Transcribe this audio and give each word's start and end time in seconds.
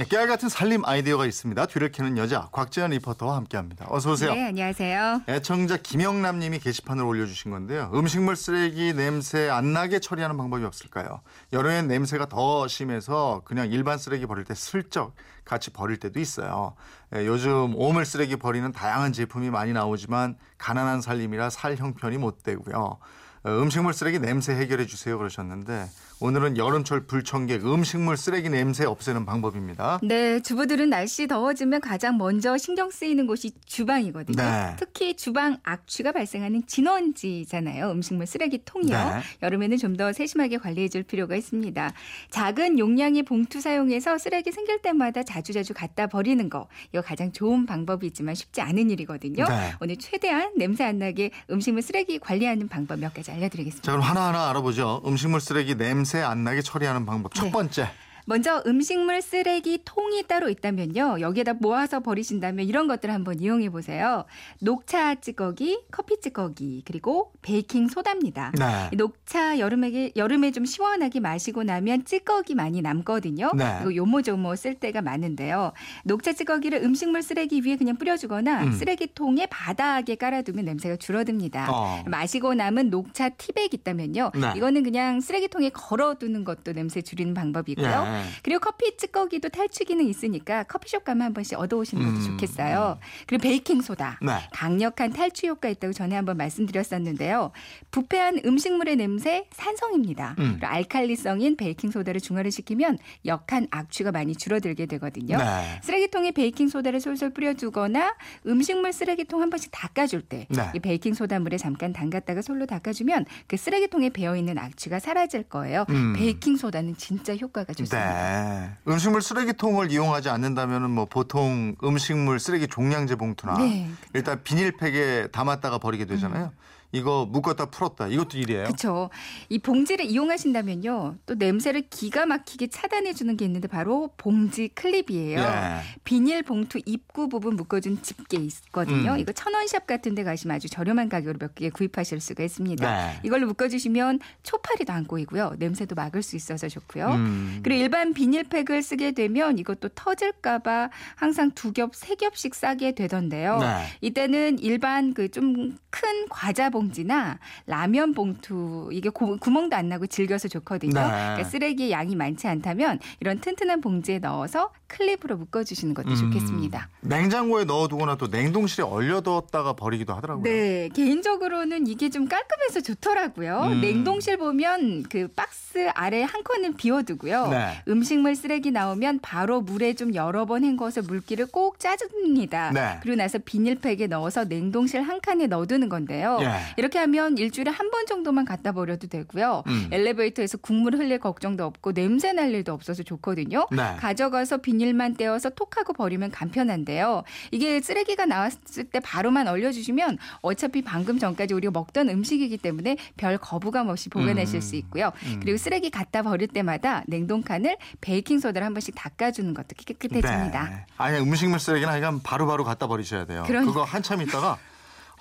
네, 0.00 0.06
깨알 0.06 0.28
같은 0.28 0.48
살림 0.48 0.82
아이디어가 0.86 1.26
있습니다. 1.26 1.66
뒤를 1.66 1.92
캐는 1.92 2.16
여자 2.16 2.48
곽지연 2.52 2.92
리포터와 2.92 3.36
함께합니다. 3.36 3.84
어서 3.90 4.12
오세요. 4.12 4.32
네, 4.32 4.46
안녕하세요. 4.46 5.24
애청자 5.28 5.76
김영남님이 5.76 6.58
게시판을 6.60 7.04
올려주신 7.04 7.50
건데요. 7.50 7.90
음식물 7.92 8.34
쓰레기 8.34 8.94
냄새 8.94 9.50
안 9.50 9.74
나게 9.74 9.98
처리하는 9.98 10.38
방법이 10.38 10.64
없을까요? 10.64 11.20
여름엔 11.52 11.86
냄새가 11.88 12.30
더 12.30 12.66
심해서 12.66 13.42
그냥 13.44 13.70
일반 13.70 13.98
쓰레기 13.98 14.24
버릴 14.24 14.46
때 14.46 14.54
슬쩍 14.54 15.14
같이 15.44 15.68
버릴 15.70 15.98
때도 15.98 16.18
있어요. 16.18 16.76
예, 17.14 17.26
요즘 17.26 17.74
오물 17.76 18.06
쓰레기 18.06 18.36
버리는 18.36 18.72
다양한 18.72 19.12
제품이 19.12 19.50
많이 19.50 19.74
나오지만 19.74 20.38
가난한 20.56 21.02
살림이라 21.02 21.50
살 21.50 21.76
형편이 21.76 22.16
못 22.16 22.42
되고요. 22.42 22.96
어, 23.42 23.50
음식물 23.50 23.94
쓰레기 23.94 24.18
냄새 24.18 24.52
해결해 24.54 24.84
주세요 24.86 25.16
그러셨는데 25.16 25.86
오늘은 26.22 26.58
여름철 26.58 27.06
불청객 27.06 27.64
음식물 27.64 28.18
쓰레기 28.18 28.50
냄새 28.50 28.84
없애는 28.84 29.24
방법입니다. 29.24 30.00
네, 30.02 30.38
주부들은 30.40 30.90
날씨 30.90 31.26
더워지면 31.26 31.80
가장 31.80 32.18
먼저 32.18 32.58
신경 32.58 32.90
쓰이는 32.90 33.26
곳이 33.26 33.52
주방이거든요. 33.64 34.36
네. 34.36 34.76
특히 34.78 35.16
주방 35.16 35.56
악취가 35.62 36.12
발생하는 36.12 36.66
진원지잖아요. 36.66 37.90
음식물 37.90 38.26
쓰레기통이요. 38.26 38.94
네. 38.94 39.20
여름에는 39.42 39.78
좀 39.78 39.90
더 39.96 40.12
세심하게 40.12 40.58
관리해 40.58 40.88
줄 40.88 41.02
필요가 41.02 41.34
있습니다. 41.36 41.92
작은 42.30 42.78
용량의 42.78 43.22
봉투 43.24 43.60
사용해서 43.60 44.18
쓰레기 44.18 44.52
생길 44.52 44.80
때마다 44.80 45.22
자주자주 45.22 45.74
갖다 45.74 46.06
버리는 46.06 46.48
거. 46.48 46.68
이거 46.92 47.02
가장 47.02 47.32
좋은 47.32 47.66
방법이지만 47.66 48.34
쉽지 48.34 48.60
않은 48.60 48.88
일이거든요. 48.90 49.44
네. 49.48 49.72
오늘 49.80 49.96
최대한 49.96 50.52
냄새 50.56 50.84
안 50.84 50.98
나게 50.98 51.30
음식물 51.50 51.82
쓰레기 51.82 52.18
관리하는 52.18 52.68
방법 52.68 53.00
몇 53.00 53.12
가지 53.12 53.29
알려드리겠습니다. 53.30 53.84
자 53.84 53.92
그럼 53.92 54.04
하나하나 54.04 54.50
알아보죠. 54.50 55.02
음식물 55.06 55.40
쓰레기 55.40 55.74
냄새 55.76 56.20
안 56.20 56.44
나게 56.44 56.62
처리하는 56.62 57.06
방법 57.06 57.34
첫 57.34 57.44
네. 57.46 57.50
번째. 57.50 57.90
먼저 58.26 58.62
음식물 58.66 59.22
쓰레기 59.22 59.82
통이 59.84 60.24
따로 60.24 60.48
있다면요. 60.48 61.20
여기에다 61.20 61.54
모아서 61.54 62.00
버리신다면 62.00 62.66
이런 62.66 62.86
것들 62.86 63.10
한번 63.10 63.40
이용해 63.40 63.70
보세요. 63.70 64.24
녹차 64.60 65.16
찌꺼기, 65.16 65.80
커피 65.90 66.20
찌꺼기, 66.20 66.82
그리고 66.84 67.32
베이킹 67.42 67.88
소다입니다. 67.88 68.52
네. 68.58 68.90
이 68.92 68.96
녹차 68.96 69.58
여름에 69.58 70.12
여름에 70.16 70.52
좀 70.52 70.64
시원하게 70.64 71.20
마시고 71.20 71.64
나면 71.64 72.04
찌꺼기 72.04 72.54
많이 72.54 72.82
남거든요. 72.82 73.52
네. 73.56 73.78
이거 73.80 73.94
요모조모 73.94 74.56
쓸 74.56 74.74
때가 74.74 75.02
많은데요. 75.02 75.72
녹차 76.04 76.32
찌꺼기를 76.32 76.82
음식물 76.82 77.22
쓰레기 77.22 77.62
위에 77.64 77.76
그냥 77.76 77.96
뿌려주거나 77.96 78.64
음. 78.64 78.72
쓰레기통의 78.72 79.48
바닥에 79.50 80.14
깔아두면 80.14 80.64
냄새가 80.64 80.96
줄어듭니다. 80.96 81.68
어. 81.70 82.02
마시고 82.06 82.54
남은 82.54 82.90
녹차 82.90 83.30
티백 83.30 83.74
있다면요. 83.74 84.32
네. 84.34 84.52
이거는 84.56 84.82
그냥 84.82 85.20
쓰레기통에 85.20 85.70
걸어두는 85.70 86.44
것도 86.44 86.72
냄새 86.72 87.02
줄이는 87.02 87.34
방법이고요. 87.34 87.86
예. 88.18 88.22
그리고 88.42 88.60
커피 88.60 88.96
찌꺼기도 88.96 89.48
탈취 89.48 89.84
기능 89.84 90.06
있으니까 90.06 90.64
커피숍 90.64 91.04
가면 91.04 91.26
한 91.26 91.34
번씩 91.34 91.58
얻어오시는 91.58 92.04
것도 92.04 92.16
음. 92.16 92.26
좋겠어요. 92.26 92.98
그리고 93.26 93.42
베이킹 93.42 93.82
소다. 93.82 94.18
네. 94.22 94.32
강력한 94.52 95.12
탈취 95.12 95.48
효과 95.48 95.68
있다고 95.68 95.92
전에 95.92 96.16
한번 96.16 96.36
말씀드렸었는데요. 96.36 97.52
부패한 97.90 98.40
음식물의 98.44 98.96
냄새 98.96 99.46
산성입니다. 99.52 100.36
음. 100.38 100.58
알칼리성인 100.62 101.56
베이킹 101.56 101.90
소다를 101.90 102.20
중화를 102.20 102.50
시키면 102.50 102.98
역한 103.26 103.68
악취가 103.70 104.12
많이 104.12 104.34
줄어들게 104.34 104.86
되거든요. 104.86 105.38
네. 105.38 105.80
쓰레기통에 105.82 106.32
베이킹 106.32 106.68
소다를 106.68 107.00
솔솔 107.00 107.30
뿌려두거나 107.30 108.14
음식물 108.46 108.92
쓰레기통 108.92 109.42
한 109.42 109.50
번씩 109.50 109.70
닦아줄 109.72 110.22
때이 110.22 110.46
네. 110.50 110.78
베이킹 110.80 111.14
소다 111.14 111.38
물에 111.40 111.56
잠깐 111.56 111.92
담갔다가 111.92 112.42
솔로 112.42 112.66
닦아주면 112.66 113.26
그 113.46 113.56
쓰레기통에 113.56 114.10
배어 114.10 114.36
있는 114.36 114.58
악취가 114.58 114.98
사라질 114.98 115.42
거예요. 115.44 115.84
음. 115.90 116.14
베이킹 116.14 116.56
소다는 116.56 116.96
진짜 116.96 117.36
효과가 117.36 117.72
좋습니다. 117.72 117.99
네. 118.08 118.70
음식물 118.88 119.22
쓰레기통을 119.22 119.90
이용하지 119.92 120.28
않는다면 120.28 120.90
뭐 120.90 121.04
보통 121.04 121.74
음식물 121.82 122.40
쓰레기 122.40 122.68
종량제 122.68 123.16
봉투나 123.16 123.58
네, 123.58 123.86
음. 123.86 123.98
일단 124.14 124.42
비닐팩에 124.42 125.28
담았다가 125.28 125.78
버리게 125.78 126.06
되잖아요. 126.06 126.52
이거 126.92 127.26
묶었다 127.30 127.66
풀었다 127.66 128.08
이것도 128.08 128.38
일이에요. 128.38 128.64
그렇죠. 128.64 129.10
이 129.48 129.58
봉지를 129.58 130.06
이용하신다면요. 130.06 131.16
또 131.26 131.34
냄새를 131.34 131.82
기가 131.90 132.26
막히게 132.26 132.66
차단해 132.68 133.12
주는 133.14 133.36
게 133.36 133.44
있는데 133.44 133.68
바로 133.68 134.10
봉지 134.16 134.68
클립이에요. 134.74 135.38
예. 135.38 135.80
비닐 136.04 136.42
봉투 136.42 136.80
입구 136.86 137.28
부분 137.28 137.56
묶어준 137.56 138.02
집게 138.02 138.38
있거든요. 138.38 139.12
음. 139.12 139.18
이거 139.18 139.32
천원샵 139.32 139.86
같은 139.86 140.14
데 140.14 140.24
가시면 140.24 140.56
아주 140.56 140.68
저렴한 140.68 141.08
가격으로 141.08 141.38
몇 141.38 141.50
개 141.54 141.68
구입하실 141.68 142.20
수가 142.20 142.44
있습니다. 142.44 142.90
네. 142.90 143.20
이걸로 143.24 143.46
묶어주시면 143.48 144.20
초파리도 144.44 144.92
안 144.92 145.04
꼬이고요. 145.04 145.56
냄새도 145.58 145.94
막을 145.96 146.22
수 146.22 146.36
있어서 146.36 146.68
좋고요. 146.68 147.06
음. 147.08 147.60
그리고 147.62 147.80
일반 147.82 148.14
비닐팩을 148.14 148.82
쓰게 148.82 149.12
되면 149.12 149.58
이것도 149.58 149.90
터질까 149.90 150.60
봐 150.60 150.90
항상 151.16 151.50
두 151.50 151.72
겹, 151.72 151.94
세 151.94 152.14
겹씩 152.14 152.54
싸게 152.54 152.94
되던데요. 152.94 153.58
네. 153.58 153.86
이때는 154.00 154.58
일반 154.60 155.12
그 155.14 155.28
좀 155.28 155.76
큰 155.90 156.28
과자 156.28 156.70
봉지나 156.70 157.38
라면 157.66 158.14
봉투 158.14 158.88
이게 158.92 159.08
고- 159.10 159.36
구멍도 159.36 159.76
안 159.76 159.88
나고 159.88 160.06
질겨서 160.06 160.48
좋거든요. 160.48 160.94
네. 160.94 161.00
그러니까 161.08 161.44
쓰레기 161.44 161.90
양이 161.90 162.16
많지 162.16 162.46
않다면 162.48 162.98
이런 163.20 163.38
튼튼한 163.40 163.80
봉지에 163.82 164.18
넣어서 164.20 164.70
클립으로 164.88 165.36
묶어주시는 165.36 165.94
것도 165.94 166.10
음. 166.10 166.16
좋겠습니다. 166.16 166.88
냉장고에 167.02 167.64
넣어두거나 167.64 168.16
또 168.16 168.26
냉동실에 168.26 168.82
얼려뒀다가 168.84 169.74
버리기도 169.74 170.14
하더라고요. 170.14 170.42
네, 170.42 170.88
개인적으로는 170.94 171.86
이게 171.86 172.08
좀 172.10 172.26
깔끔해서 172.26 172.80
좋더라고요. 172.80 173.60
음. 173.72 173.80
냉동실 173.82 174.38
보면 174.38 175.04
그 175.08 175.28
박스 175.28 175.88
아래 175.94 176.22
한 176.22 176.42
칸은 176.42 176.74
비워두고요. 176.74 177.48
네. 177.48 177.82
음식물 177.86 178.34
쓰레기 178.34 178.70
나오면 178.72 179.20
바로 179.22 179.60
물에 179.60 179.94
좀 179.94 180.14
여러 180.14 180.44
번 180.46 180.64
헹궈서 180.64 181.02
물기를 181.02 181.46
꼭 181.46 181.78
짜줍니다. 181.78 182.72
네. 182.72 182.98
그리고 183.02 183.16
나서 183.16 183.38
비닐팩에 183.38 184.06
넣어서 184.08 184.44
냉동실 184.44 185.02
한 185.02 185.20
칸에 185.20 185.46
넣어두는 185.46 185.88
건데요. 185.88 186.38
예. 186.42 186.50
이렇게 186.76 186.98
하면 186.98 187.38
일주일에 187.38 187.70
한 187.70 187.90
번 187.90 188.06
정도만 188.06 188.44
갖다 188.44 188.70
버려도 188.70 189.08
되고요. 189.08 189.64
음. 189.66 189.88
엘리베이터에서 189.90 190.58
국물 190.58 190.94
흘릴 190.94 191.18
걱정도 191.18 191.64
없고 191.64 191.92
냄새 191.92 192.32
날 192.32 192.54
일도 192.54 192.72
없어서 192.72 193.02
좋거든요. 193.02 193.66
네. 193.72 193.96
가져가서 193.98 194.58
비닐만 194.58 195.14
떼어서 195.16 195.50
톡하고 195.50 195.92
버리면 195.92 196.30
간편한데요. 196.30 197.24
이게 197.50 197.80
쓰레기가 197.80 198.26
나왔을 198.26 198.84
때 198.84 199.00
바로만 199.00 199.48
얼려주시면 199.48 200.18
어차피 200.42 200.82
방금 200.82 201.18
전까지 201.18 201.52
우리가 201.54 201.72
먹던 201.72 202.10
음식이기 202.10 202.58
때문에 202.58 202.96
별 203.16 203.38
거부감 203.38 203.88
없이 203.88 204.08
보관하실 204.08 204.58
음. 204.58 204.60
수 204.60 204.76
있고요. 204.76 205.10
그리고 205.40 205.58
쓰레기 205.58 205.90
갖다 205.90 206.22
버릴 206.22 206.46
때마다 206.46 207.02
냉동칸을 207.08 207.76
베이킹 208.00 208.38
소다를 208.38 208.64
한 208.66 208.72
번씩 208.72 208.94
닦아주는 208.94 209.52
것도 209.52 209.66
깨끗해집니다. 209.76 210.68
네. 210.68 210.86
아니 210.96 211.18
음식물 211.18 211.58
쓰레기는 211.58 211.92
하여간 211.92 212.22
바로바로 212.22 212.62
갖다 212.62 212.86
버리셔야 212.86 213.24
돼요. 213.24 213.42
그러니까. 213.48 213.72
그거 213.72 213.82
한참 213.84 214.22
있다가 214.22 214.58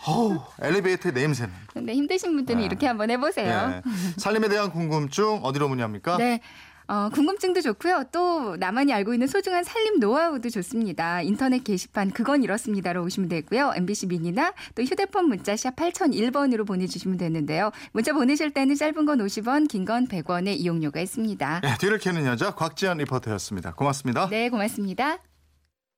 어우 0.08 0.40
엘리베이터의 0.62 1.14
냄새는. 1.14 1.54
근데 1.74 1.94
힘드신 1.94 2.36
분들은 2.36 2.60
네. 2.60 2.66
이렇게 2.66 2.88
한번 2.88 3.10
해보세요. 3.12 3.82
예. 3.86 3.92
살림에 4.18 4.48
대한 4.50 4.72
궁금증 4.72 5.40
어디로 5.44 5.68
문의합니까? 5.70 6.18
네. 6.18 6.40
어, 6.88 7.08
궁금증도 7.14 7.62
좋고요. 7.62 8.06
또 8.12 8.56
나만이 8.56 8.92
알고 8.92 9.14
있는 9.14 9.28
소중한 9.28 9.64
살림 9.64 10.00
노하우도 10.00 10.50
좋습니다. 10.50 11.22
인터넷 11.22 11.64
게시판 11.64 12.10
그건 12.10 12.42
이렇습니다로 12.42 13.04
오시면 13.04 13.30
되고요. 13.30 13.74
MBC 13.76 14.08
미니나 14.08 14.54
또 14.74 14.82
휴대폰 14.82 15.28
문자 15.28 15.56
샵 15.56 15.76
8001번으로 15.76 16.66
보내주시면 16.66 17.18
되는데요. 17.20 17.70
문자 17.92 18.12
보내실 18.14 18.52
때는 18.56 18.74
짧은 18.74 19.06
건 19.06 19.20
50원, 19.20 19.68
긴 19.68 19.86
건 19.86 20.08
100원의 20.08 20.56
이용료가 20.60 21.00
있습니다. 21.00 21.62
예, 21.64 21.76
뒤를 21.80 22.00
캐는 22.00 22.26
여자 22.26 22.56
곽지연 22.56 22.98
리포터였습니다. 22.98 23.74
고맙습니다. 23.74 24.28
네, 24.30 24.50
고맙습니다. 24.50 25.20